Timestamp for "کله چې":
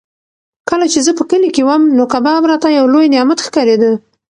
0.69-0.99